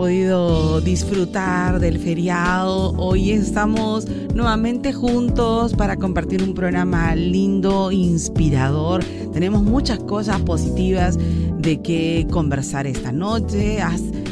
[0.00, 2.94] Podido disfrutar del feriado.
[2.96, 9.04] Hoy estamos nuevamente juntos para compartir un programa lindo, inspirador.
[9.34, 13.76] Tenemos muchas cosas positivas de que conversar esta noche.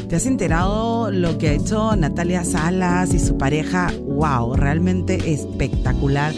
[0.07, 3.93] ¿Te has enterado lo que ha hecho Natalia Salas y su pareja?
[4.07, 4.55] ¡Wow!
[4.55, 6.33] Realmente espectacular.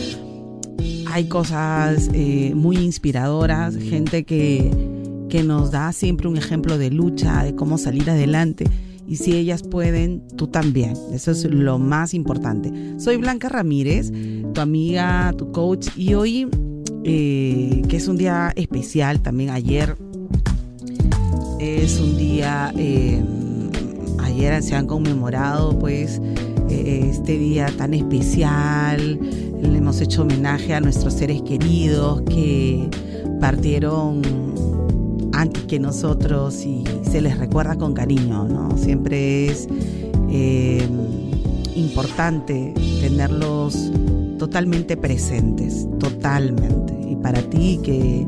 [1.10, 4.92] Hay cosas eh, muy inspiradoras, gente que
[5.30, 8.66] que nos da siempre un ejemplo de lucha, de cómo salir adelante.
[9.08, 10.94] Y si ellas pueden, tú también.
[11.14, 12.72] Eso es lo más importante.
[12.98, 14.12] Soy Blanca Ramírez,
[14.54, 15.90] tu amiga, tu coach.
[15.98, 16.48] Y hoy,
[17.04, 19.96] eh, que es un día especial, también ayer
[21.60, 23.22] es un día, eh,
[24.20, 26.20] ayer se han conmemorado pues
[26.70, 29.20] eh, este día tan especial.
[29.62, 32.90] Le hemos hecho homenaje a nuestros seres queridos que
[33.40, 34.51] partieron
[35.50, 38.78] que nosotros y se les recuerda con cariño, ¿no?
[38.78, 39.68] Siempre es
[40.30, 40.88] eh,
[41.76, 43.92] importante tenerlos
[44.38, 46.94] totalmente presentes, totalmente.
[47.10, 48.28] Y para ti que,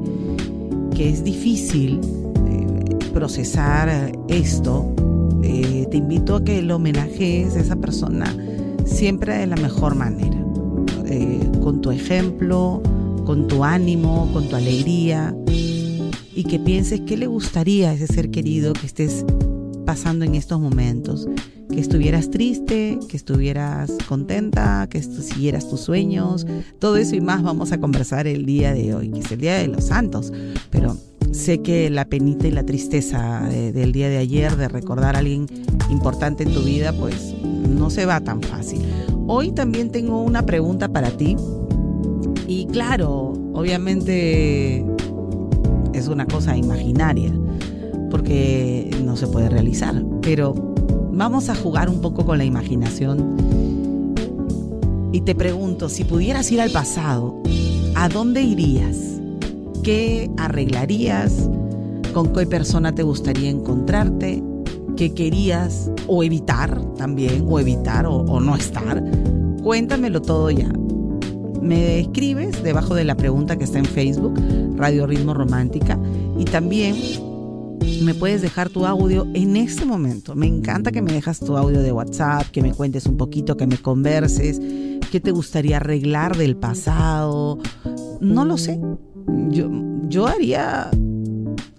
[0.95, 2.01] que es difícil
[2.47, 4.91] eh, procesar esto,
[5.43, 8.35] eh, te invito a que lo homenajees a esa persona
[8.85, 10.37] siempre de la mejor manera,
[11.61, 12.81] con tu ejemplo,
[13.25, 15.33] con tu ánimo, con tu alegría
[16.35, 19.25] y que pienses qué le gustaría a ese ser querido que estés
[19.85, 21.27] pasando en estos momentos.
[21.69, 26.45] Que estuvieras triste, que estuvieras contenta, que siguieras tus sueños.
[26.79, 29.55] Todo eso y más vamos a conversar el día de hoy, que es el Día
[29.55, 30.31] de los Santos.
[30.69, 30.97] Pero
[31.31, 35.47] sé que la penita y la tristeza del día de ayer, de recordar a alguien
[35.89, 38.81] importante en tu vida, pues no se va tan fácil.
[39.27, 41.35] Hoy también tengo una pregunta para ti.
[42.47, 44.85] Y claro, obviamente
[45.93, 47.31] es una cosa imaginaria,
[48.09, 50.03] porque no se puede realizar.
[50.21, 50.53] Pero
[51.11, 53.35] vamos a jugar un poco con la imaginación.
[55.11, 57.41] Y te pregunto, si pudieras ir al pasado,
[57.95, 58.97] ¿a dónde irías?
[59.83, 61.49] ¿Qué arreglarías?
[62.13, 64.43] ¿Con qué persona te gustaría encontrarte?
[64.97, 67.45] ¿Qué querías o evitar también?
[67.47, 69.03] ¿O evitar o, no estar?
[69.61, 70.71] Cuéntamelo todo ya
[71.63, 74.39] me escribes debajo de la pregunta que está en Facebook,
[74.75, 75.97] Radio Ritmo Romántica,
[76.37, 76.95] y también
[78.03, 80.35] me puedes dejar tu audio en este momento.
[80.35, 83.67] Me encanta que me dejas tu audio de WhatsApp, que me cuentes un poquito, que
[83.67, 84.59] me converses,
[85.11, 87.59] qué te gustaría arreglar del pasado.
[88.19, 88.79] No lo sé.
[89.49, 89.69] Yo,
[90.09, 90.89] yo haría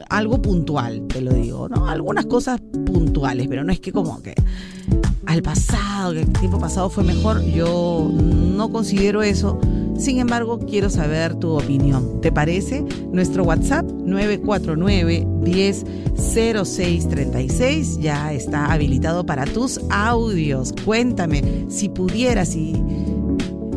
[0.08, 1.88] algo puntual, te lo digo, ¿no?
[1.88, 4.34] Algunas cosas puntuales, pero no es que como que
[5.26, 9.58] al pasado, que el tiempo pasado fue mejor, yo no considero eso.
[9.98, 12.20] Sin embargo, quiero saber tu opinión.
[12.20, 12.84] ¿Te parece?
[13.12, 20.74] Nuestro WhatsApp 949 100636 ya está habilitado para tus audios.
[20.84, 22.74] Cuéntame si pudieras, si,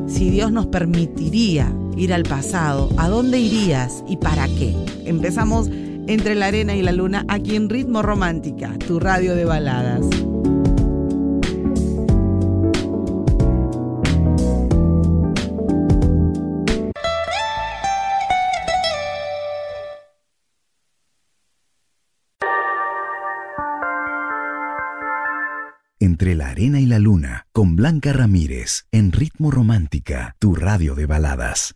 [0.08, 4.76] si Dios nos permitiría ir al pasado, ¿a dónde irías y para qué?
[5.06, 5.70] Empezamos
[6.08, 10.06] entre la arena y la luna aquí en Ritmo Romántica, tu radio de baladas.
[26.00, 31.06] Entre la arena y la luna, con Blanca Ramírez, en Ritmo Romántica, tu radio de
[31.06, 31.74] baladas.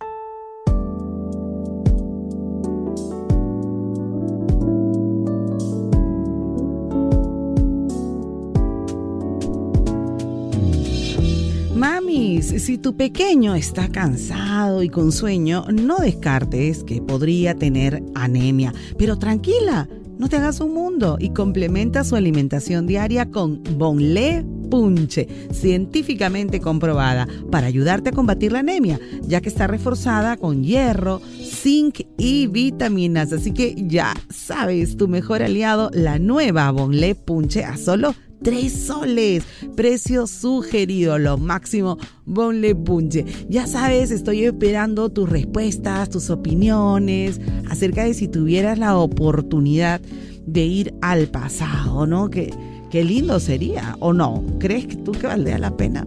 [12.12, 18.74] Si tu pequeño está cansado y con sueño, no descartes que podría tener anemia.
[18.98, 19.88] Pero tranquila,
[20.18, 27.26] no te hagas un mundo y complementa su alimentación diaria con Bonle Punche, científicamente comprobada
[27.50, 33.32] para ayudarte a combatir la anemia, ya que está reforzada con hierro, zinc y vitaminas.
[33.32, 39.44] Así que ya sabes, tu mejor aliado, la nueva Bonle Punche a solo 3 soles.
[39.76, 43.24] Precio sugerido, lo máximo, Bonle Punche.
[43.48, 50.00] Ya sabes, estoy esperando tus respuestas, tus opiniones acerca de si tuvieras la oportunidad
[50.46, 52.30] de ir al pasado, ¿no?
[52.30, 52.52] Que
[52.90, 54.44] qué lindo sería, ¿o no?
[54.58, 56.06] ¿Crees que tú que valdría la pena?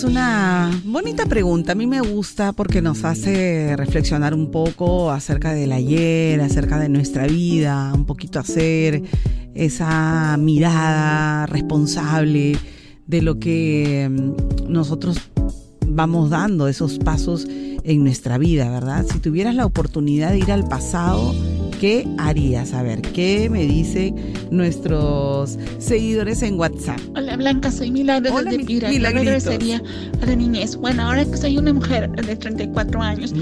[0.03, 1.71] Una bonita pregunta.
[1.71, 6.89] A mí me gusta porque nos hace reflexionar un poco acerca del ayer, acerca de
[6.89, 9.03] nuestra vida, un poquito hacer
[9.53, 12.57] esa mirada responsable
[13.07, 15.21] de lo que mm, nosotros
[15.87, 19.05] vamos dando, esos pasos en nuestra vida, ¿verdad?
[19.09, 21.33] Si tuvieras la oportunidad de ir al pasado,
[21.83, 22.71] ¿qué harías?
[22.73, 24.15] A ver, ¿qué me dicen
[24.51, 26.97] nuestros seguidores en WhatsApp?
[27.13, 28.89] Hola Blanca, soy Milagros Hola, desde Pira.
[28.89, 29.83] Yo regresaría
[30.21, 30.77] a la niñez.
[30.77, 33.33] Bueno, ahora que soy una mujer de 34 años,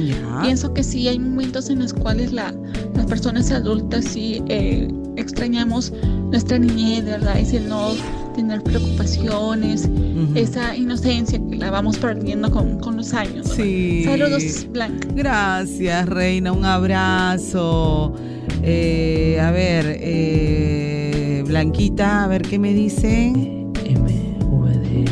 [0.41, 2.51] pienso que sí hay momentos en los cuales la,
[2.95, 4.87] las personas adultas sí eh,
[5.17, 5.94] extrañamos
[6.31, 7.37] nuestra niñez, ¿verdad?
[7.37, 7.91] Ese no
[8.33, 9.87] tener preocupaciones,
[10.33, 13.49] esa inocencia que la vamos perdiendo con, con los años.
[13.55, 14.03] Sí.
[14.03, 15.07] Saludos, Blanca.
[15.13, 16.51] Gracias, Reina.
[16.51, 18.15] Un abrazo.
[18.63, 23.31] Eh, a ver, eh, Blanquita, a ver qué me dice.
[23.31, 25.06] MVD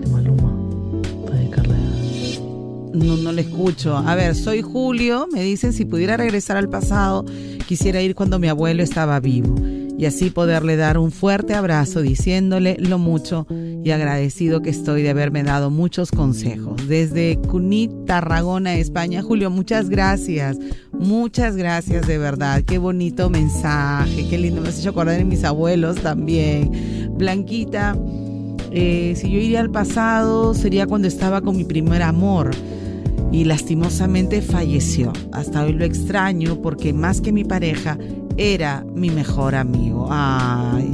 [0.00, 0.52] de Maluma.
[2.92, 3.96] No, no le escucho.
[3.96, 5.26] A ver, soy Julio.
[5.32, 7.24] Me dicen si pudiera regresar al pasado,
[7.66, 9.54] quisiera ir cuando mi abuelo estaba vivo
[9.98, 13.46] y así poderle dar un fuerte abrazo diciéndole lo mucho
[13.86, 16.88] y agradecido que estoy de haberme dado muchos consejos.
[16.88, 19.22] Desde Cunit, Tarragona, España.
[19.22, 20.58] Julio, muchas gracias.
[20.90, 22.64] Muchas gracias de verdad.
[22.64, 24.26] Qué bonito mensaje.
[24.28, 24.60] Qué lindo.
[24.60, 27.12] Me has hecho acordar de mis abuelos también.
[27.16, 27.96] Blanquita,
[28.72, 32.50] eh, si yo iría al pasado sería cuando estaba con mi primer amor
[33.30, 35.12] y lastimosamente falleció.
[35.30, 37.96] Hasta hoy lo extraño porque más que mi pareja
[38.36, 40.08] era mi mejor amigo.
[40.10, 40.90] Ay,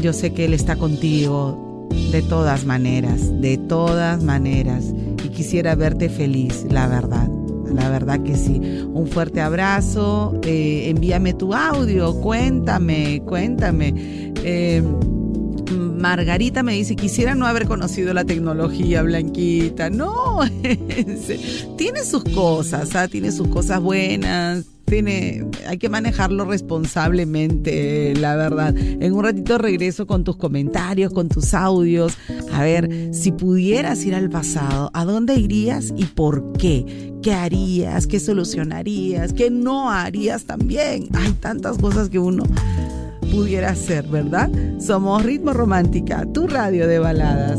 [0.00, 4.84] yo sé que él está contigo de todas maneras, de todas maneras.
[5.24, 7.28] Y quisiera verte feliz, la verdad.
[7.72, 8.60] La verdad que sí.
[8.92, 10.38] Un fuerte abrazo.
[10.44, 12.14] Eh, envíame tu audio.
[12.20, 14.32] Cuéntame, cuéntame.
[14.42, 14.82] Eh,
[15.98, 19.90] Margarita me dice, quisiera no haber conocido la tecnología blanquita.
[19.90, 20.40] No,
[21.76, 23.08] tiene sus cosas, ¿ah?
[23.08, 28.74] tiene sus cosas buenas, tiene, hay que manejarlo responsablemente, la verdad.
[28.76, 32.16] En un ratito regreso con tus comentarios, con tus audios.
[32.52, 37.12] A ver, si pudieras ir al pasado, ¿a dónde irías y por qué?
[37.22, 38.06] ¿Qué harías?
[38.06, 39.32] ¿Qué solucionarías?
[39.32, 41.08] ¿Qué no harías también?
[41.14, 42.44] Hay tantas cosas que uno
[43.30, 44.50] pudiera hacer, ¿verdad?
[44.80, 47.58] Somos Ritmo Romántica, tu radio de baladas.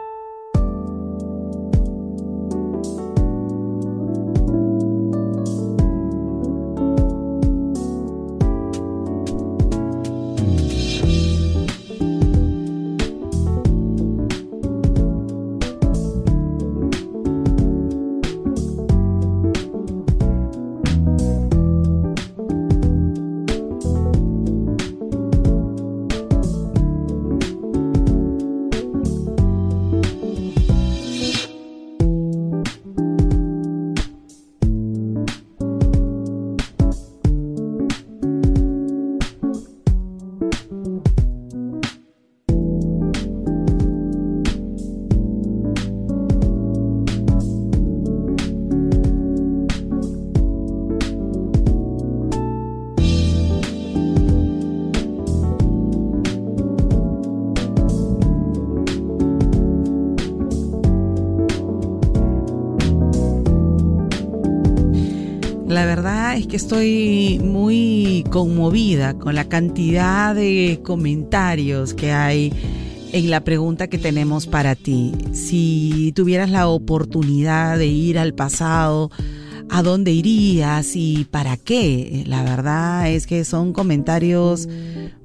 [66.51, 72.51] Que estoy muy conmovida con la cantidad de comentarios que hay
[73.13, 75.13] en la pregunta que tenemos para ti.
[75.31, 79.11] Si tuvieras la oportunidad de ir al pasado,
[79.69, 82.23] ¿a dónde irías y para qué?
[82.27, 84.67] La verdad es que son comentarios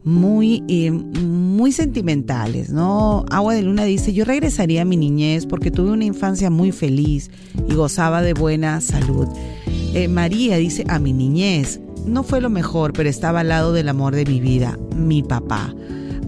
[0.05, 3.25] muy, eh, muy sentimentales, ¿no?
[3.31, 7.33] Agua de Luna dice, yo regresaría a mi niñez porque tuve una infancia muy feliz
[7.69, 9.27] y gozaba de buena salud.
[9.97, 13.89] Eh, María dice, a mi niñez, no fue lo mejor, pero estaba al lado del
[13.89, 15.75] amor de mi vida, mi papá.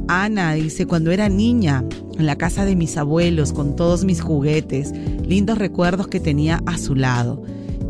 [0.08, 1.84] Ana dice, cuando era niña,
[2.18, 6.78] en la casa de mis abuelos, con todos mis juguetes, lindos recuerdos que tenía a
[6.78, 7.42] su lado.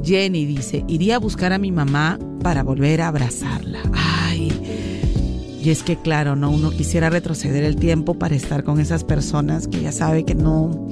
[0.03, 3.79] Jenny dice, iría a buscar a mi mamá para volver a abrazarla.
[3.93, 4.51] Ay.
[5.63, 9.69] Y es que claro, no uno quisiera retroceder el tiempo para estar con esas personas
[9.69, 10.89] que ya sabe que no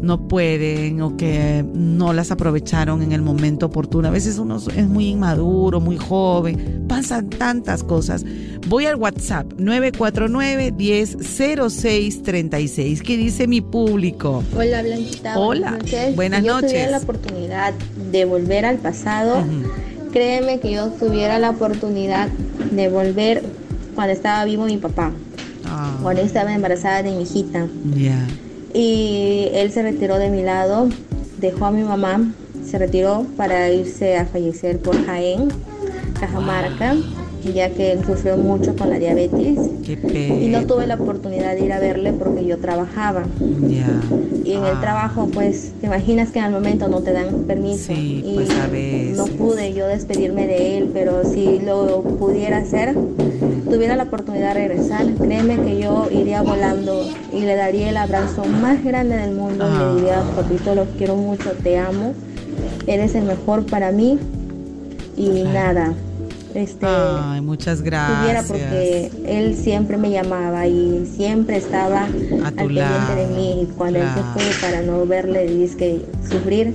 [0.00, 4.06] no pueden o que no las aprovecharon en el momento oportuno.
[4.08, 8.24] A veces uno es muy inmaduro, muy joven, pasan tantas cosas.
[8.68, 14.42] Voy al WhatsApp 949 100636 ¿Qué dice mi público?
[14.56, 15.38] Hola Blanquita.
[15.38, 15.78] Hola.
[16.14, 16.70] Buenas noches.
[16.70, 17.74] Si yo tuviera la oportunidad
[18.10, 19.44] de volver al pasado,
[20.12, 22.28] créeme que yo tuviera la oportunidad
[22.70, 23.42] de volver
[23.94, 25.12] cuando estaba vivo mi papá.
[25.66, 25.96] Ah.
[26.02, 27.66] Cuando estaba embarazada de mi hijita.
[27.94, 28.26] Ya
[28.74, 30.88] y él se retiró de mi lado,
[31.40, 32.32] dejó a mi mamá,
[32.64, 35.48] se retiró para irse a fallecer por Jaén,
[36.20, 36.96] Cajamarca,
[37.54, 39.58] ya que él sufrió mucho con la diabetes.
[39.86, 43.24] y no tuve la oportunidad de ir a verle porque yo trabajaba.
[44.44, 44.80] Y en el ah.
[44.80, 47.92] trabajo, pues, te imaginas que al momento no te dan permiso.
[47.92, 48.48] y pues
[49.16, 52.96] no pude yo despedirme de él, pero si lo pudiera hacer,
[53.64, 58.44] tuviera la oportunidad de regresar, créeme que yo iría volando y le daría el abrazo
[58.44, 59.94] más grande del mundo y le ah.
[59.94, 62.14] diría, papito, lo quiero mucho, te amo,
[62.86, 64.18] eres el mejor para mí
[65.16, 65.94] y nada.
[66.54, 68.46] Este, Ay, muchas gracias.
[68.46, 73.62] porque él siempre me llamaba y siempre estaba al pendiente de mí.
[73.62, 76.74] Y cuando él se fue para no verle y que sufrir,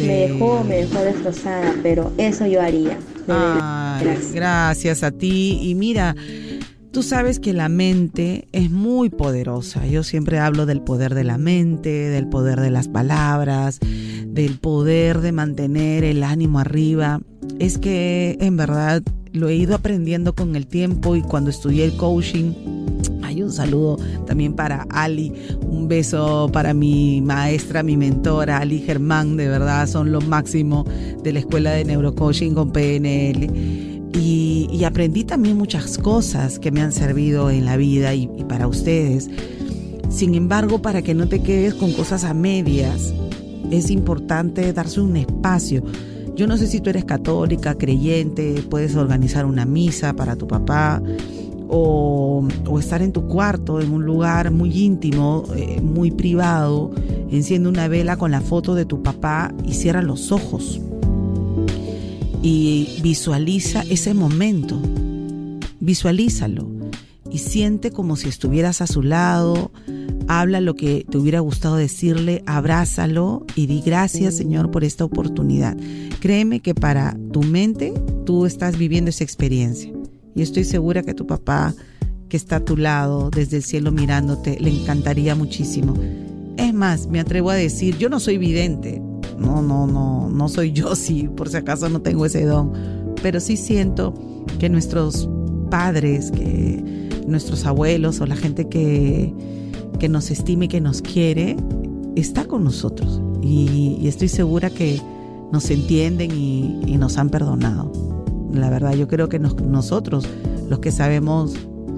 [0.00, 2.98] me dejó, me dejó destrozada, pero eso yo haría.
[3.26, 5.02] Gracias.
[5.02, 5.58] a ti.
[5.62, 6.14] Y mira,
[6.92, 9.86] tú sabes que la mente es muy poderosa.
[9.86, 13.78] Yo siempre hablo del poder de la mente, del poder de las palabras,
[14.26, 17.20] del poder de mantener el ánimo arriba.
[17.58, 19.02] Es que en verdad
[19.32, 22.54] lo he ido aprendiendo con el tiempo y cuando estudié el coaching
[23.42, 25.32] un saludo también para Ali,
[25.68, 30.84] un beso para mi maestra, mi mentora, Ali Germán, de verdad son lo máximo
[31.22, 33.86] de la escuela de neurocoaching con PNL.
[34.12, 38.68] Y, aprendí también muchas cosas que me han servido en la vida y, y para
[38.68, 39.28] ustedes.
[40.08, 43.12] Sin embargo, para que no te quedes con cosas a medias,
[43.70, 45.82] es importante darse un espacio.
[46.36, 51.02] Yo no sé si tú eres católica, creyente, puedes organizar una misa para tu papá,
[51.68, 52.46] o,
[52.78, 56.92] estar en tu cuarto, en un lugar muy íntimo, eh, muy privado,
[57.30, 60.80] enciende una vela con la foto de tu papá y cierra los ojos.
[62.42, 64.80] y visualiza ese momento.
[65.80, 66.68] Visualízalo
[67.28, 69.72] y siente como si estuvieras a su lado.
[70.28, 75.76] Habla lo que te hubiera gustado decirle, abrázalo y di gracias Señor por esta oportunidad.
[76.20, 77.92] Créeme que para tu mente
[78.24, 79.95] tú estás viviendo esa experiencia
[80.36, 81.74] y estoy segura que tu papá
[82.28, 85.94] que está a tu lado desde el cielo mirándote le encantaría muchísimo.
[86.56, 89.02] Es más, me atrevo a decir, yo no soy vidente,
[89.38, 92.72] no, no, no, no soy yo si por si acaso no tengo ese don,
[93.22, 94.14] pero sí siento
[94.58, 95.28] que nuestros
[95.70, 99.34] padres, que nuestros abuelos o la gente que,
[99.98, 101.56] que nos estime que nos quiere,
[102.14, 103.20] está con nosotros.
[103.42, 105.00] Y, estoy segura que
[105.52, 107.92] nos entienden y, nos han perdonado.
[108.56, 110.28] La verdad, yo creo que nosotros,
[110.68, 111.54] los que sabemos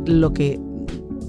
[0.07, 0.61] lo que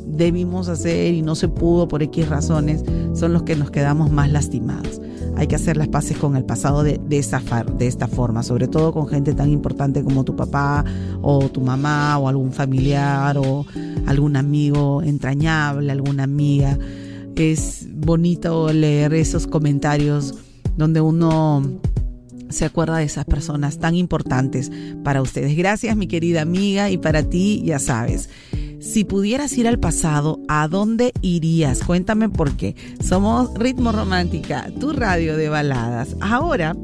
[0.07, 2.83] debimos hacer y no se pudo por X razones,
[3.13, 5.00] son los que nos quedamos más lastimados
[5.39, 7.41] hay que hacer las paces con el pasado de, de, esa,
[7.77, 10.83] de esta forma, sobre todo con gente tan importante como tu papá
[11.21, 13.65] o tu mamá o algún familiar o
[14.05, 16.77] algún amigo entrañable, alguna amiga.
[17.38, 20.36] Es bonito leer esos comentarios
[20.75, 21.63] donde uno
[22.49, 24.71] se acuerda de esas personas tan importantes
[25.03, 25.55] para ustedes.
[25.55, 28.29] Gracias mi querida amiga y para ti ya sabes.
[28.79, 31.83] Si pudieras ir al pasado, ¿a dónde irías?
[31.83, 32.75] Cuéntame por qué.
[33.03, 36.15] Somos Ritmo Romántica, tu radio de baladas.
[36.21, 36.75] Ahora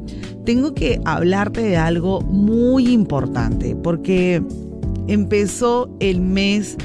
[0.44, 4.42] tengo que hablarte de algo muy importante porque
[5.08, 6.76] empezó el mes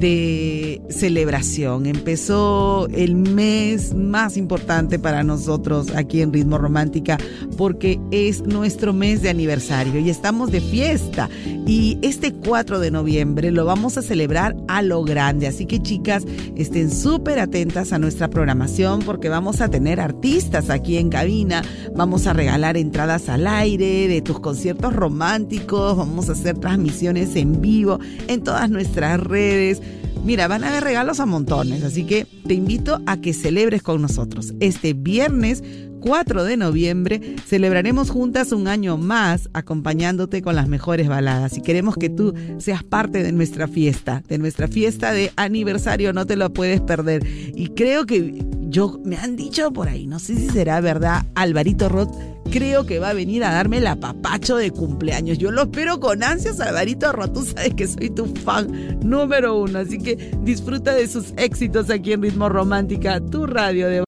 [0.00, 1.86] de celebración.
[1.86, 7.18] Empezó el mes más importante para nosotros aquí en Ritmo Romántica
[7.56, 11.28] porque es nuestro mes de aniversario y estamos de fiesta.
[11.66, 15.46] Y este 4 de noviembre lo vamos a celebrar a lo grande.
[15.46, 16.24] Así que chicas,
[16.56, 21.62] estén súper atentas a nuestra programación porque vamos a tener artistas aquí en cabina.
[21.94, 25.96] Vamos a regalar entradas al aire de tus conciertos románticos.
[25.96, 29.82] Vamos a hacer transmisiones en vivo en todas nuestras redes.
[30.24, 34.02] Mira, van a haber regalos a montones, así que te invito a que celebres con
[34.02, 34.52] nosotros.
[34.60, 35.62] Este viernes
[36.00, 41.96] 4 de noviembre celebraremos juntas un año más acompañándote con las mejores baladas y queremos
[41.96, 46.52] que tú seas parte de nuestra fiesta, de nuestra fiesta de aniversario, no te lo
[46.52, 47.26] puedes perder.
[47.26, 51.88] Y creo que yo me han dicho por ahí, no sé si será verdad, Alvarito
[51.88, 52.14] Roth
[52.50, 55.38] creo que va a venir a darme el apapacho de cumpleaños.
[55.38, 59.80] Yo lo espero con ansias, Alvarito Roth, tú sabes que soy tu fan número uno,
[59.80, 64.07] así que disfruta de sus éxitos aquí en Ritmo Romántica, tu radio de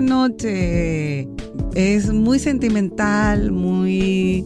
[0.00, 1.28] Noche
[1.74, 4.44] es muy sentimental, muy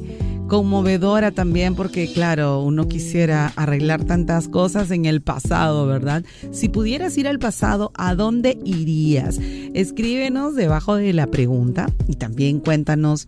[0.48, 6.24] conmovedora también porque claro, uno quisiera arreglar tantas cosas en el pasado, ¿verdad?
[6.52, 9.38] Si pudieras ir al pasado, ¿a dónde irías?
[9.74, 13.26] Escríbenos debajo de la pregunta y también cuéntanos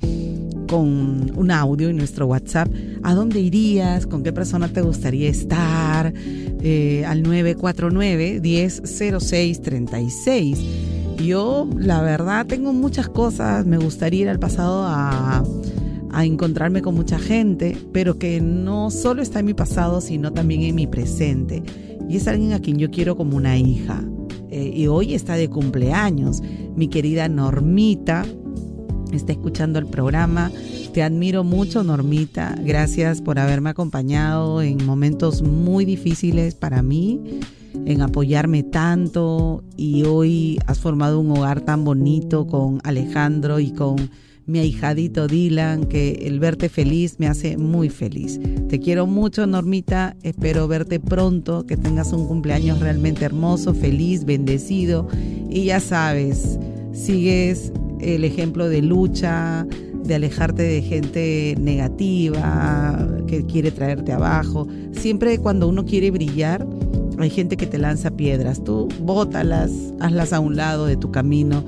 [0.69, 2.69] con un audio en nuestro WhatsApp,
[3.03, 4.07] ¿a dónde irías?
[4.07, 6.13] ¿Con qué persona te gustaría estar?
[6.17, 10.59] Eh, al 949 1006 36
[11.17, 13.67] yo, la verdad, tengo muchas cosas.
[13.67, 15.43] Me gustaría ir al pasado a,
[16.23, 20.75] encontrarme con mucha gente, pero que no solo está en mi pasado, sino también en
[20.75, 21.63] mi presente.
[22.09, 24.03] Y es alguien a quien yo quiero como una hija.
[24.51, 26.41] Eh, y hoy está de cumpleaños.
[26.75, 28.25] Mi querida Normita
[29.13, 30.51] está escuchando el programa.
[30.95, 32.55] Te admiro mucho, Normita.
[32.65, 37.41] Gracias por haberme acompañado en momentos muy difíciles para mí
[37.85, 44.11] en apoyarme tanto y hoy has formado un hogar tan bonito con Alejandro y con
[44.47, 48.41] mi ahijadito Dylan, que el verte feliz me hace muy feliz.
[48.69, 50.17] Te quiero mucho, Normita.
[50.23, 55.09] Espero verte pronto, que tengas un cumpleaños realmente hermoso, feliz, bendecido.
[55.51, 56.59] Y ya sabes,
[56.93, 59.67] sigues el ejemplo de lucha,
[60.05, 64.69] de alejarte de gente negativa, que quiere traerte abajo.
[64.93, 66.65] Siempre cuando uno quiere brillar,
[67.23, 68.63] hay gente que te lanza piedras.
[68.63, 71.65] Tú bótalas, hazlas a un lado de tu camino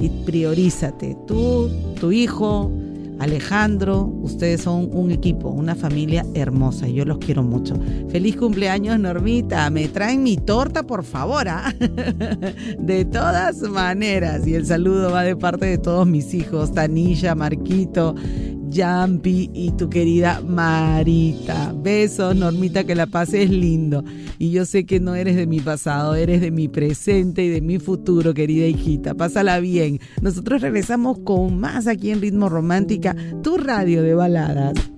[0.00, 1.16] y priorízate.
[1.26, 2.70] Tú, tu hijo,
[3.18, 7.74] Alejandro, ustedes son un equipo, una familia hermosa y yo los quiero mucho.
[8.10, 9.68] Feliz cumpleaños, Normita.
[9.70, 11.48] Me traen mi torta, por favor.
[11.48, 11.74] ¿ah?
[12.78, 14.46] De todas maneras.
[14.46, 18.14] Y el saludo va de parte de todos mis hijos, Tanilla, Marquito,
[18.70, 21.72] Yampi y tu querida Marita.
[21.76, 24.04] Besos, Normita, que la pases lindo.
[24.38, 27.60] Y yo sé que no eres de mi pasado, eres de mi presente y de
[27.60, 29.14] mi futuro, querida hijita.
[29.14, 30.00] Pásala bien.
[30.22, 34.97] Nosotros regresamos con más aquí en Ritmo Romántica, tu radio de baladas.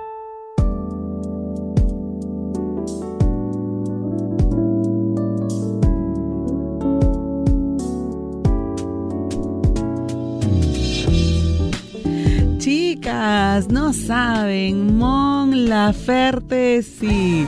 [13.21, 17.45] No saben, Mon Laferte sí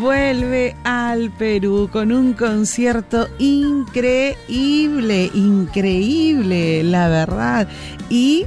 [0.00, 7.68] vuelve al Perú con un concierto increíble, increíble, la verdad.
[8.08, 8.46] Y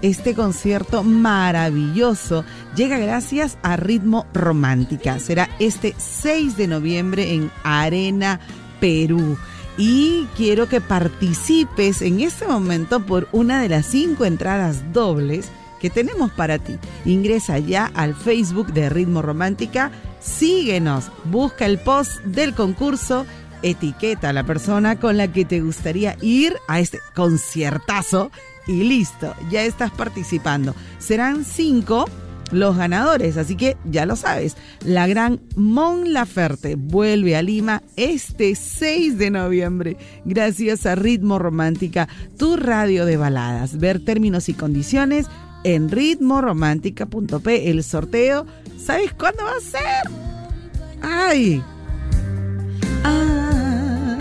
[0.00, 5.18] este concierto maravilloso llega gracias a Ritmo Romántica.
[5.18, 8.40] Será este 6 de noviembre en Arena
[8.80, 9.36] Perú
[9.76, 15.50] y quiero que participes en este momento por una de las cinco entradas dobles
[15.82, 16.78] que tenemos para ti.
[17.04, 19.90] Ingresa ya al Facebook de Ritmo Romántica,
[20.20, 23.26] síguenos, busca el post del concurso,
[23.62, 28.30] etiqueta a la persona con la que te gustaría ir a este conciertazo
[28.68, 30.72] y listo, ya estás participando.
[31.00, 32.04] Serán cinco
[32.52, 33.36] los ganadores.
[33.36, 39.30] Así que ya lo sabes, la gran Mon Laferte vuelve a Lima este 6 de
[39.30, 43.78] noviembre gracias a Ritmo Romántica, tu radio de baladas.
[43.78, 45.26] Ver términos y condiciones
[45.64, 47.70] en ritmoromántica.p.
[47.70, 48.46] El sorteo,
[48.78, 50.10] ¿sabes cuándo va a ser?
[51.02, 51.62] ¡Ay!
[53.04, 54.18] Ah,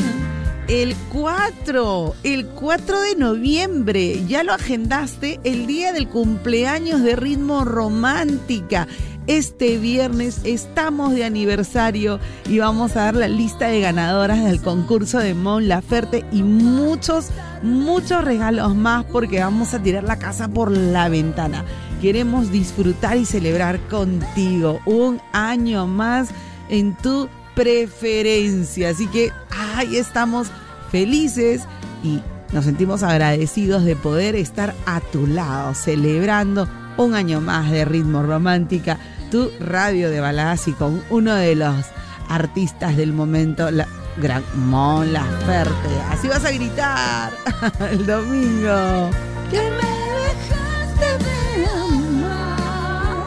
[0.67, 7.65] el 4, el 4 de noviembre, ya lo agendaste, el día del cumpleaños de Ritmo
[7.65, 8.87] Romántica.
[9.31, 15.19] Este viernes estamos de aniversario y vamos a dar la lista de ganadoras del concurso
[15.19, 17.29] de Mon Laferte y muchos,
[17.63, 21.63] muchos regalos más porque vamos a tirar la casa por la ventana.
[22.01, 26.27] Queremos disfrutar y celebrar contigo un año más
[26.67, 28.89] en tu preferencia.
[28.89, 30.49] Así que ahí estamos
[30.91, 31.61] felices
[32.03, 32.19] y
[32.51, 36.67] nos sentimos agradecidos de poder estar a tu lado, celebrando
[36.97, 38.99] un año más de ritmo romántica,
[39.31, 41.85] tu radio de baladas y con uno de los
[42.27, 45.89] artistas del momento, la gran Mon Laferte.
[46.09, 47.31] Así vas a gritar
[47.91, 49.09] el domingo.
[49.49, 49.87] Que me
[50.27, 53.25] dejaste de amar.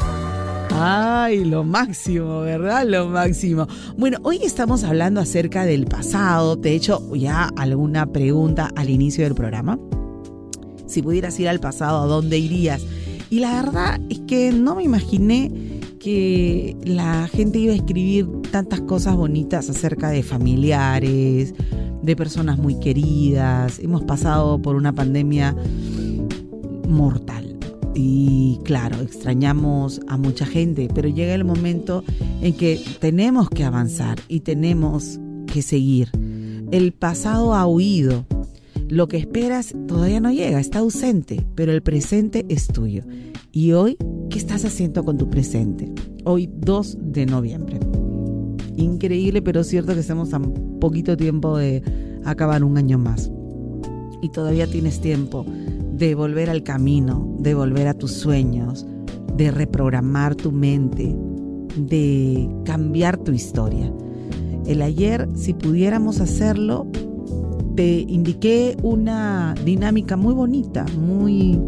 [0.72, 2.84] Ay, lo máximo, ¿verdad?
[2.86, 3.66] Lo máximo.
[3.96, 6.58] Bueno, hoy estamos hablando acerca del pasado.
[6.58, 9.78] Te he hecho ya alguna pregunta al inicio del programa.
[10.86, 12.82] Si pudieras ir al pasado, ¿a dónde irías?
[13.30, 15.50] Y la verdad es que no me imaginé
[16.04, 21.54] que la gente iba a escribir tantas cosas bonitas acerca de familiares,
[22.02, 23.78] de personas muy queridas.
[23.78, 25.56] Hemos pasado por una pandemia
[26.86, 27.56] mortal.
[27.94, 32.04] Y claro, extrañamos a mucha gente, pero llega el momento
[32.42, 35.18] en que tenemos que avanzar y tenemos
[35.50, 36.10] que seguir.
[36.70, 38.26] El pasado ha huido,
[38.90, 43.04] lo que esperas todavía no llega, está ausente, pero el presente es tuyo.
[43.52, 43.96] ¿Y hoy
[44.30, 45.92] qué estás haciendo con tu presente?
[46.24, 47.80] Hoy 2 de noviembre.
[48.76, 50.40] Increíble, pero cierto que estamos a
[50.80, 51.82] poquito tiempo de
[52.24, 53.30] acabar un año más.
[54.22, 55.44] Y todavía tienes tiempo
[55.92, 58.86] de volver al camino, de volver a tus sueños,
[59.36, 61.14] de reprogramar tu mente,
[61.76, 63.92] de cambiar tu historia.
[64.66, 66.86] El ayer, si pudiéramos hacerlo,
[67.76, 71.58] te indiqué una dinámica muy bonita, muy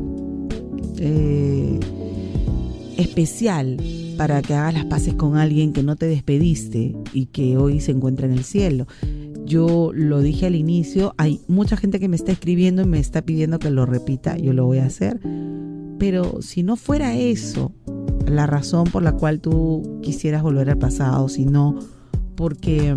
[0.98, 1.78] eh,
[2.96, 3.76] especial
[4.16, 7.92] para que hagas las paces con alguien que no te despediste y que hoy se
[7.92, 8.86] encuentra en el cielo.
[9.44, 13.22] Yo lo dije al inicio, hay mucha gente que me está escribiendo y me está
[13.22, 15.20] pidiendo que lo repita, yo lo voy a hacer,
[15.98, 17.72] pero si no fuera eso,
[18.26, 21.78] la razón por la cual tú quisieras volver al pasado, sino
[22.34, 22.94] porque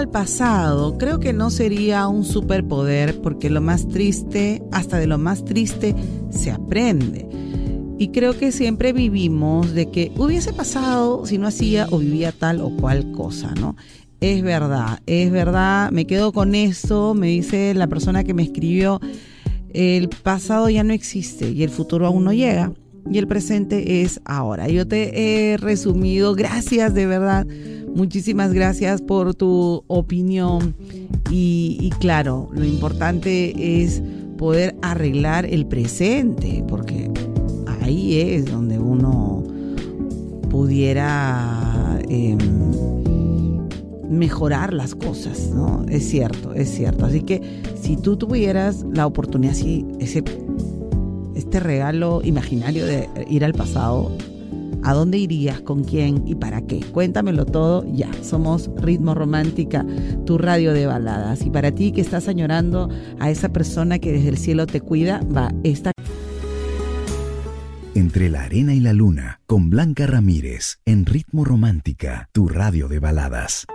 [0.00, 5.18] Al pasado, creo que no sería un superpoder porque lo más triste, hasta de lo
[5.18, 5.94] más triste,
[6.30, 7.28] se aprende.
[7.98, 12.62] Y creo que siempre vivimos de que hubiese pasado si no hacía o vivía tal
[12.62, 13.76] o cual cosa, ¿no?
[14.22, 19.02] Es verdad, es verdad, me quedo con eso, me dice la persona que me escribió,
[19.74, 22.72] el pasado ya no existe y el futuro aún no llega
[23.10, 24.66] y el presente es ahora.
[24.68, 27.46] Yo te he resumido, gracias de verdad
[27.94, 30.74] Muchísimas gracias por tu opinión
[31.30, 34.02] y, claro, lo importante es
[34.38, 37.10] poder arreglar el presente, porque
[37.82, 39.44] ahí es donde uno
[40.48, 42.38] pudiera em,
[44.08, 45.84] mejorar las cosas, ¿no?
[45.88, 47.06] Es cierto, es cierto.
[47.06, 50.24] Así que si tú tuvieras la oportunidad, si ese,
[51.34, 54.10] este regalo imaginario de ir al pasado,
[54.82, 55.60] ¿A dónde irías?
[55.60, 56.26] ¿Con quién?
[56.26, 56.80] ¿Y para qué?
[56.80, 58.10] Cuéntamelo todo ya.
[58.22, 59.84] Somos Ritmo Romántica,
[60.24, 61.44] tu radio de baladas.
[61.44, 62.88] Y para ti que estás añorando
[63.18, 65.92] a esa persona que desde el cielo te cuida, va esta.
[67.94, 73.00] Entre la arena y la luna, con Blanca Ramírez, en Ritmo Romántica, tu radio de
[73.00, 73.66] baladas.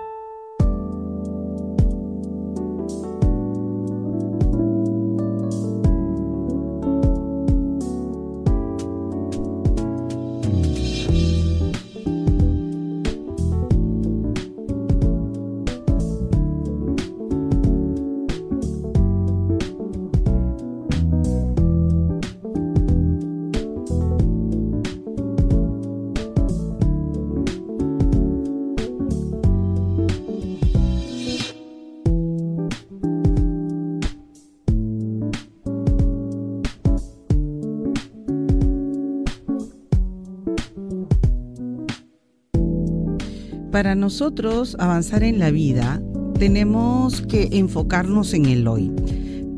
[43.75, 46.01] Para nosotros avanzar en la vida,
[46.39, 48.89] tenemos que enfocarnos en el hoy.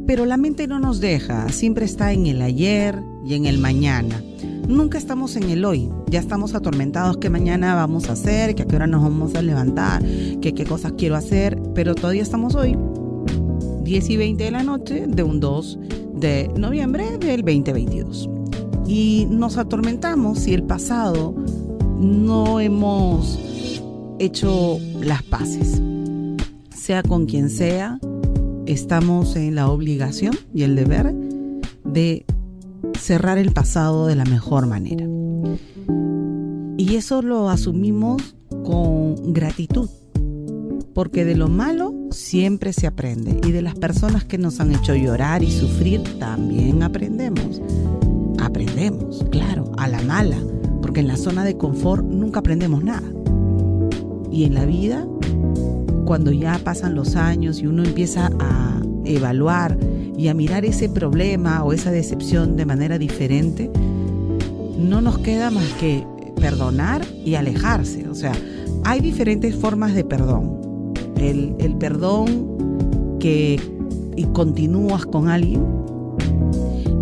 [0.07, 4.23] Pero la mente no nos deja, siempre está en el ayer y en el mañana.
[4.67, 8.65] Nunca estamos en el hoy, ya estamos atormentados qué mañana vamos a hacer, que a
[8.65, 10.03] qué hora nos vamos a levantar,
[10.41, 12.75] que qué cosas quiero hacer, pero todavía estamos hoy,
[13.83, 15.79] 10 y 20 de la noche de un 2
[16.15, 18.27] de noviembre del 2022.
[18.87, 21.35] Y nos atormentamos si el pasado
[21.99, 23.46] no hemos
[24.19, 25.81] hecho las paces.
[26.75, 27.99] Sea con quien sea,
[28.65, 31.13] estamos en la obligación y el deber
[31.83, 32.25] de
[32.99, 35.05] cerrar el pasado de la mejor manera.
[36.77, 39.89] Y eso lo asumimos con gratitud,
[40.93, 44.95] porque de lo malo siempre se aprende y de las personas que nos han hecho
[44.95, 47.61] llorar y sufrir también aprendemos.
[48.39, 50.37] Aprendemos, claro, a la mala,
[50.81, 53.11] porque en la zona de confort nunca aprendemos nada.
[54.37, 55.03] Y en la vida,
[56.05, 59.75] cuando ya pasan los años y uno empieza a evaluar
[60.15, 63.71] y a mirar ese problema o esa decepción de manera diferente,
[64.77, 66.05] no nos queda más que
[66.39, 68.07] perdonar y alejarse.
[68.09, 68.31] O sea,
[68.83, 70.93] hay diferentes formas de perdón.
[71.17, 73.59] El, el perdón que
[74.15, 75.65] y continúas con alguien,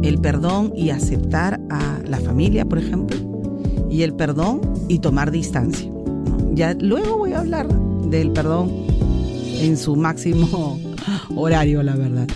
[0.04, 3.18] el perdón y aceptar a la familia, por ejemplo,
[3.90, 5.92] y el perdón y tomar distancia.
[6.56, 7.68] Ya luego voy a hablar
[8.10, 8.72] del perdón
[9.60, 10.80] en su máximo
[11.36, 12.28] horario, la verdad.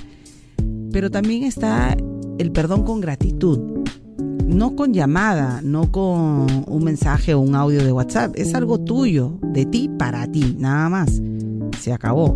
[0.92, 1.96] Pero también está
[2.38, 3.60] el perdón con gratitud.
[4.46, 8.34] No con llamada, no con un mensaje o un audio de WhatsApp.
[8.36, 11.22] Es algo tuyo, de ti para ti, nada más.
[11.80, 12.36] Se acabó.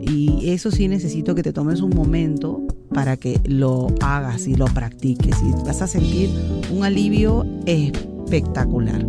[0.00, 4.64] Y eso sí necesito que te tomes un momento para que lo hagas y lo
[4.64, 5.36] practiques.
[5.42, 6.30] Y vas a sentir
[6.72, 9.06] un alivio espectacular.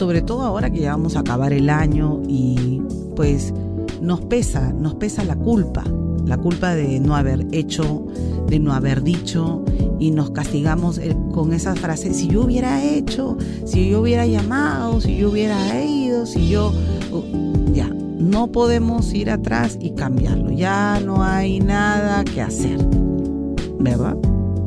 [0.00, 2.80] Sobre todo ahora que ya vamos a acabar el año y
[3.16, 3.52] pues
[4.00, 5.84] nos pesa, nos pesa la culpa,
[6.24, 8.06] la culpa de no haber hecho,
[8.46, 9.62] de no haber dicho
[9.98, 10.98] y nos castigamos
[11.32, 13.36] con esas frases, si yo hubiera hecho,
[13.66, 16.72] si yo hubiera llamado, si yo hubiera ido, si yo...
[17.74, 22.78] Ya, no podemos ir atrás y cambiarlo, ya no hay nada que hacer,
[23.78, 24.16] ¿verdad?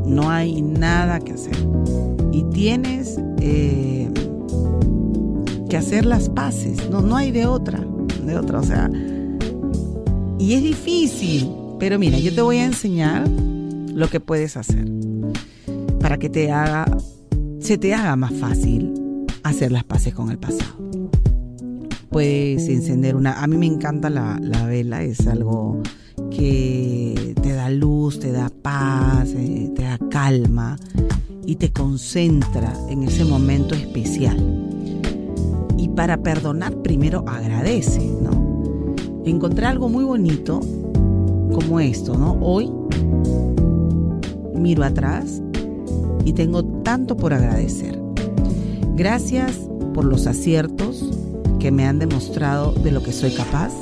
[0.06, 1.58] No hay nada que hacer.
[2.32, 4.03] Y tienes eh,
[5.74, 7.84] que hacer las paces, no, no hay de otra,
[8.24, 8.92] de otra, o sea,
[10.38, 14.86] y es difícil, pero mira, yo te voy a enseñar lo que puedes hacer
[16.00, 16.86] para que te haga,
[17.60, 18.94] se te haga más fácil
[19.42, 20.78] hacer las paces con el pasado.
[22.12, 25.82] Puedes encender una, a mí me encanta la, vela, es algo
[26.30, 30.78] que te da luz, te da paz, eh, te da calma
[31.48, 34.73] y te concentra en ese momento especial.
[35.84, 38.96] Y para perdonar primero agradece, ¿no?
[39.26, 40.62] encontré algo muy bonito
[41.54, 42.38] como esto, ¿no?
[42.40, 42.72] Hoy
[44.56, 45.42] miro atrás
[46.24, 48.00] y tengo tanto por agradecer.
[48.96, 49.60] Gracias
[49.94, 51.04] por los aciertos
[51.60, 53.74] que me han demostrado de lo que soy capaz.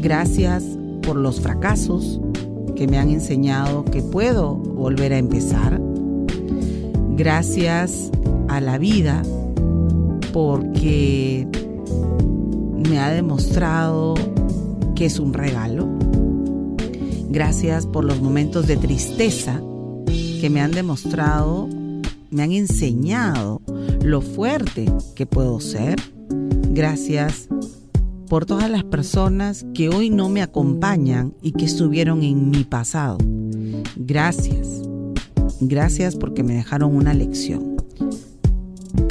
[0.00, 0.64] Gracias
[1.02, 2.20] por los fracasos
[2.74, 5.80] que me han enseñado que puedo volver a empezar.
[7.16, 8.10] Gracias
[8.48, 9.22] a la vida
[10.32, 11.46] porque
[12.88, 14.14] me ha demostrado
[14.94, 15.88] que es un regalo.
[17.30, 19.62] Gracias por los momentos de tristeza
[20.40, 21.68] que me han demostrado,
[22.30, 23.62] me han enseñado
[24.02, 26.00] lo fuerte que puedo ser.
[26.70, 27.48] Gracias
[28.28, 33.18] por todas las personas que hoy no me acompañan y que estuvieron en mi pasado.
[33.96, 34.82] Gracias.
[35.60, 37.71] Gracias porque me dejaron una lección.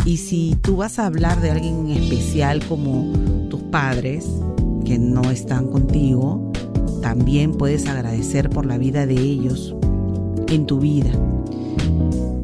[0.05, 3.13] Y si tú vas a hablar de alguien en especial como
[3.49, 4.27] tus padres
[4.83, 6.51] que no están contigo,
[7.01, 9.75] también puedes agradecer por la vida de ellos
[10.47, 11.11] en tu vida.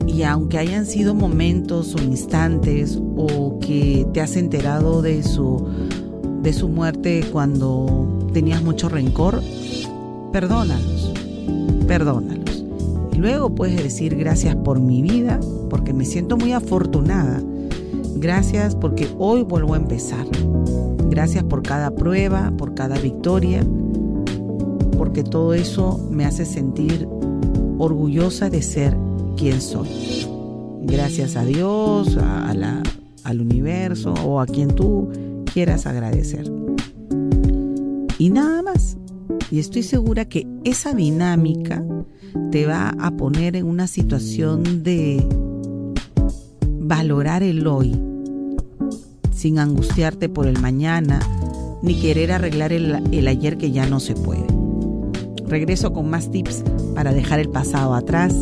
[0.06, 5.68] Y aunque hayan sido momentos o instantes o que te has enterado de su,
[6.42, 9.42] de su muerte cuando tenías mucho rencor,
[10.32, 11.14] perdónalos,
[11.88, 12.37] perdónalos.
[13.18, 17.42] Luego puedes decir gracias por mi vida, porque me siento muy afortunada.
[18.16, 20.26] Gracias porque hoy vuelvo a empezar.
[21.10, 23.66] Gracias por cada prueba, por cada victoria,
[24.98, 27.08] porque todo eso me hace sentir
[27.80, 28.96] orgullosa de ser
[29.36, 29.90] quien soy.
[30.84, 32.84] Gracias a Dios, a la,
[33.24, 35.10] al universo o a quien tú
[35.52, 36.52] quieras agradecer.
[38.20, 38.98] Y nada más.
[39.50, 41.84] Y estoy segura que esa dinámica
[42.52, 45.26] te va a poner en una situación de
[46.80, 48.00] valorar el hoy,
[49.32, 51.20] sin angustiarte por el mañana,
[51.82, 54.46] ni querer arreglar el, ayer que ya no se puede.
[55.48, 56.64] Regreso con más tips
[56.96, 58.36] para dejar el pasado atrás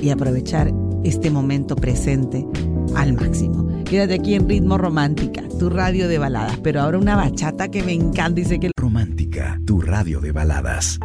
[0.00, 0.72] y aprovechar
[1.04, 2.46] este momento presente
[2.94, 3.68] al máximo.
[3.84, 7.92] Quédate aquí en Ritmo Romántica, tu radio de baladas, pero ahora una bachata que me
[7.92, 8.70] encanta y que...
[8.76, 10.98] Romántica, tu radio de baladas.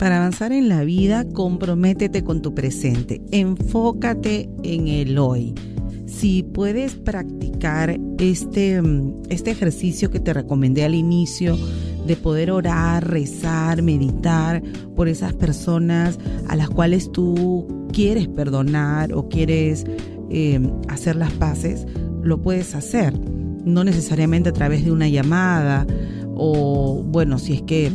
[0.00, 5.54] En la vida, comprométete con tu presente, enfócate en el hoy.
[6.06, 11.58] Si puedes practicar este, mm, este ejercicio que te recomendé al inicio
[12.06, 14.62] de poder orar, rezar, meditar
[14.96, 16.18] por esas personas
[16.48, 19.84] a las cuales tú quieres perdonar o quieres
[20.30, 21.86] eh, hacer las paces,
[22.22, 23.18] lo puedes hacer.
[23.64, 25.86] No necesariamente a través de una llamada
[26.34, 27.92] o, bueno, si es que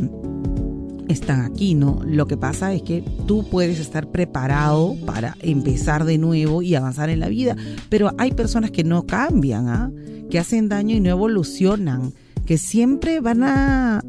[1.08, 2.00] están aquí, ¿no?
[2.04, 7.10] Lo que pasa es que tú puedes estar preparado para empezar de nuevo y avanzar
[7.10, 7.56] en la vida,
[7.88, 9.90] pero hay personas que no cambian, ¿ah?
[10.30, 12.12] que hacen daño y no evolucionan,
[12.46, 14.02] que siempre van a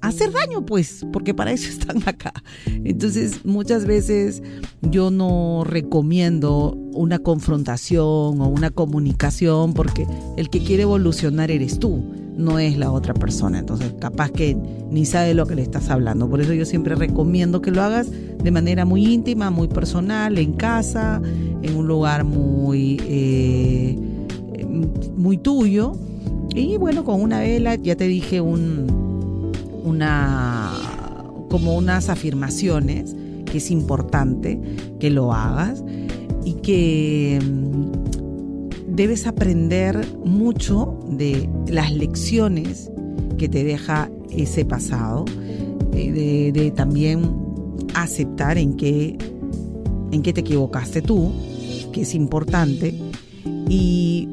[0.00, 2.32] hacer daño, pues, porque para eso están acá.
[2.66, 4.42] Entonces, muchas veces
[4.82, 10.06] yo no recomiendo una confrontación o una comunicación porque
[10.36, 12.02] el que quiere evolucionar eres tú,
[12.40, 13.58] no es la otra persona.
[13.58, 14.56] Entonces, capaz que
[14.90, 16.28] ni sabe lo que le estás hablando.
[16.28, 20.54] Por eso yo siempre recomiendo que lo hagas de manera muy íntima, muy personal, en
[20.54, 21.20] casa,
[21.62, 23.98] en un lugar muy, eh,
[25.16, 25.92] muy tuyo.
[26.54, 29.00] Y bueno, con una vela, ya te dije un
[29.84, 30.72] una
[31.48, 33.14] como unas afirmaciones
[33.44, 34.60] que es importante
[35.00, 35.82] que lo hagas
[36.44, 37.38] y que
[39.00, 42.90] debes aprender mucho de las lecciones
[43.38, 45.24] que te deja ese pasado,
[45.94, 47.22] eh, de, también
[47.94, 49.16] aceptar en qué,
[50.12, 51.32] en qué te equivocaste tú,
[51.94, 52.94] que es importante,
[53.70, 54.28] y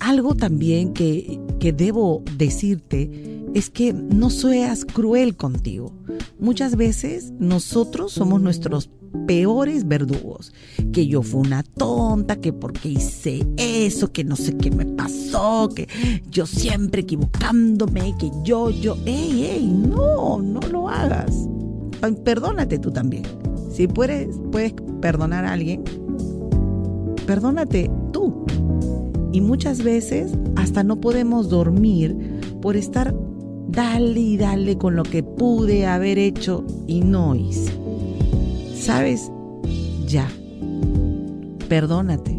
[0.00, 5.92] algo también que, que debo decirte es que no seas cruel contigo.
[6.38, 8.90] Muchas veces nosotros somos nuestros
[9.26, 10.52] peores verdugos.
[10.92, 15.68] Que yo fui una tonta, que porque hice eso, que no sé qué me pasó,
[15.74, 15.88] que
[16.30, 21.48] yo siempre equivocándome, que yo, yo, ey, ey, no, no lo hagas.
[22.24, 23.24] Perdónate tú también.
[23.72, 25.84] Si puedes, puedes perdonar a alguien,
[27.26, 28.44] perdónate tú.
[29.32, 32.16] Y muchas veces hasta no podemos dormir
[32.60, 33.14] por estar
[33.70, 37.72] dale y dale con lo que pude haber hecho y no hice.
[38.74, 39.30] ¿Sabes?
[40.06, 40.28] Ya.
[41.68, 42.36] Perdónate.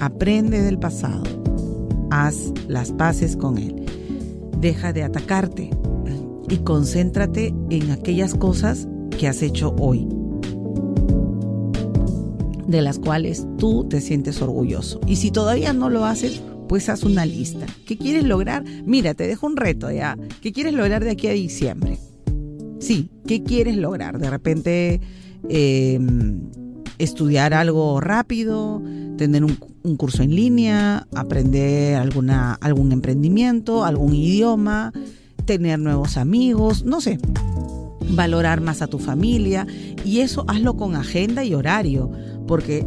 [0.00, 1.22] Aprende del pasado.
[2.10, 3.86] Haz las paces con él.
[4.58, 5.70] Deja de atacarte
[6.48, 8.86] y concéntrate en aquellas cosas
[9.18, 10.06] que has hecho hoy,
[12.66, 15.00] de las cuales tú te sientes orgulloso.
[15.06, 16.42] Y si todavía no lo haces,
[16.72, 17.66] pues haz una lista.
[17.84, 18.64] ¿Qué quieres lograr?
[18.86, 20.16] Mira, te dejo un reto ya.
[20.40, 21.98] ¿Qué quieres lograr de aquí a diciembre?
[22.80, 24.18] Sí, ¿qué quieres lograr?
[24.18, 24.98] De repente
[25.50, 26.40] em,
[26.96, 28.82] estudiar algo rápido,
[29.18, 34.94] tener un, un, curso en línea, aprender alguna, algún emprendimiento, algún idioma,
[35.44, 37.18] tener nuevos amigos, no sé,
[38.12, 39.66] valorar más a tu familia
[40.06, 42.10] y eso hazlo con agenda y horario,
[42.46, 42.86] porque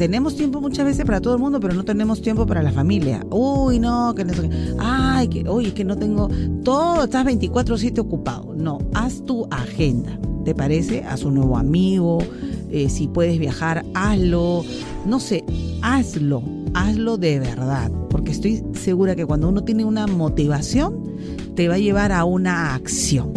[0.00, 3.22] tenemos tiempo muchas veces para todo el mundo, pero no tenemos tiempo para la familia.
[3.28, 4.32] Uy, no, que no
[4.78, 6.30] Ay, que, oye, que no tengo.
[6.64, 8.54] Todo, estás 24-7 ocupado.
[8.56, 10.18] No, haz tu agenda.
[10.46, 11.04] ¿Te parece?
[11.04, 12.16] Haz un nuevo amigo.
[12.70, 14.64] Eh, si puedes viajar, hazlo.
[15.04, 15.44] No sé,
[15.82, 16.42] hazlo.
[16.72, 17.92] Hazlo de verdad.
[18.08, 21.12] Porque estoy segura que cuando uno tiene una motivación,
[21.56, 23.34] te va a llevar a una acción.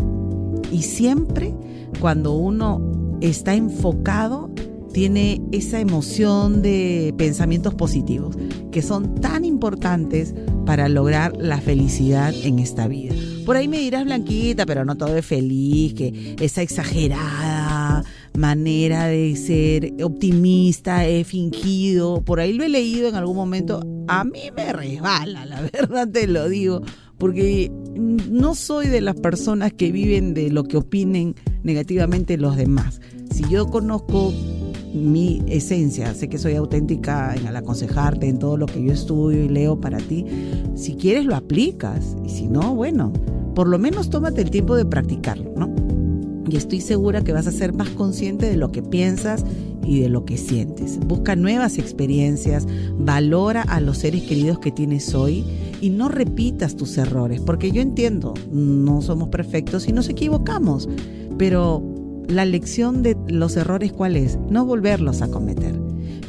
[0.71, 1.53] Y siempre
[1.99, 2.79] cuando uno
[3.19, 4.49] está enfocado,
[4.93, 8.37] tiene esa emoción de pensamientos positivos
[8.71, 10.33] que son tan importantes
[10.65, 13.13] para lograr la felicidad en esta vida.
[13.45, 18.03] Por ahí me dirás, Blanquita, pero no todo es feliz, que esa exagerada
[18.37, 24.23] manera de ser optimista he fingido, por ahí lo he leído en algún momento, a
[24.23, 26.81] mí me resbala, la verdad te lo digo,
[27.17, 33.01] porque no soy de las personas que viven de lo que opinen negativamente los demás.
[33.31, 34.33] Si yo conozco
[34.93, 36.13] mi esencia.
[36.13, 39.79] Sé que soy auténtica en al aconsejarte, en todo lo que yo estudio y leo
[39.79, 40.25] para ti.
[40.75, 43.11] Si quieres lo aplicas y si no, bueno,
[43.55, 45.73] por lo menos tómate el tiempo de practicarlo, ¿no?
[46.49, 49.43] Y estoy segura que vas a ser más consciente de lo que piensas
[49.85, 50.99] y de lo que sientes.
[50.99, 52.67] Busca nuevas experiencias,
[52.97, 55.43] valora a los seres queridos que tienes hoy
[55.81, 60.87] y no repitas tus errores, porque yo entiendo, no somos perfectos y nos equivocamos,
[61.37, 61.92] pero
[62.27, 64.37] la lección de los errores cuál es?
[64.49, 65.79] No volverlos a cometer.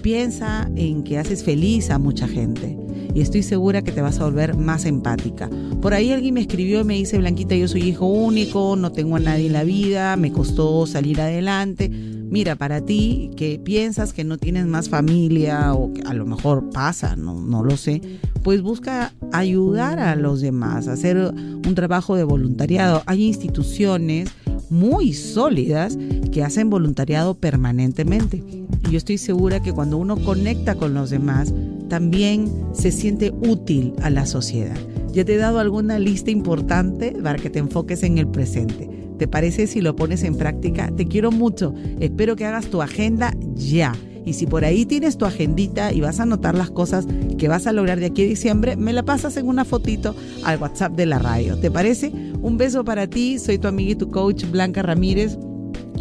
[0.02, 2.76] Piensa en que haces feliz a mucha gente
[3.14, 5.48] y estoy segura que te vas a volver más empática.
[5.80, 9.16] Por ahí alguien me escribió y me dice, Blanquita, yo soy hijo único, no tengo
[9.16, 11.88] a nadie en la vida, me costó salir adelante.
[11.88, 16.70] Mira, para ti que piensas que no tienes más familia o que a lo mejor
[16.70, 18.00] pasa, no, no lo sé,
[18.42, 23.02] pues busca ayudar a los demás, hacer un trabajo de voluntariado.
[23.06, 24.30] Hay instituciones
[24.74, 25.96] muy sólidas
[26.32, 28.42] que hacen voluntariado permanentemente.
[28.88, 31.54] Y yo estoy segura que cuando uno conecta con los demás,
[31.88, 34.76] también se siente útil a la sociedad.
[35.12, 38.90] Ya te he dado alguna lista importante para que te enfoques en el presente.
[39.16, 40.90] ¿Te parece si lo pones en práctica?
[40.90, 41.72] Te quiero mucho.
[42.00, 43.94] Espero que hagas tu agenda ya.
[44.24, 47.06] Y si por ahí tienes tu agendita y vas a anotar las cosas
[47.38, 50.14] que vas a lograr de aquí a diciembre, me la pasas en una fotito
[50.44, 51.58] al WhatsApp de la radio.
[51.58, 52.12] ¿Te parece?
[52.40, 53.38] Un beso para ti.
[53.38, 55.38] Soy tu amiga y tu coach Blanca Ramírez.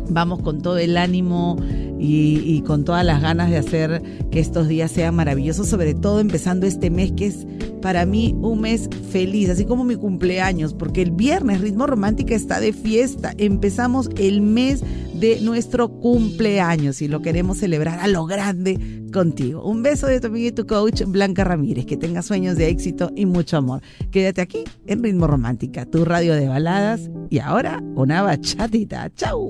[0.09, 1.57] Vamos con todo el ánimo
[2.05, 6.65] y, con todas las ganas de hacer que estos días sean maravillosos, sobre todo empezando
[6.65, 7.47] este mes que es
[7.81, 12.59] para mí un mes feliz, así como mi cumpleaños, porque el viernes Ritmo Romántica está
[12.59, 13.33] de fiesta.
[13.37, 14.83] Empezamos el mes
[15.13, 19.63] de nuestro cumpleaños y lo queremos celebrar a lo grande contigo.
[19.63, 21.85] Un beso de tu amiga y tu coach Blanca Ramírez.
[21.85, 23.81] Que tengas sueños de éxito y mucho amor.
[24.11, 27.09] Quédate aquí en Ritmo Romántica, tu radio de baladas.
[27.29, 29.09] Y ahora una bachatita.
[29.15, 29.49] ¡Chau!